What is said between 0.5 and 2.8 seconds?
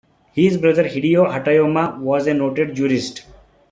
brother Hideo Hatoyama was a noted